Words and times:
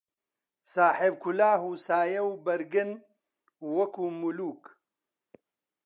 ساحێب 0.73 1.15
کولاهـ 1.23 1.59
و 1.67 1.71
سایە 1.85 2.21
و 2.29 2.31
بەرگن 2.45 2.91
وەکوو 3.75 4.15
مولووک 4.21 4.63